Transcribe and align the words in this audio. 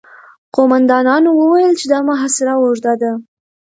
قوماندانانو 0.55 1.29
وويل 1.39 1.73
چې 1.79 1.85
دا 1.91 1.99
محاصره 2.09 2.53
اوږده 2.61 2.93
ده. 3.01 3.11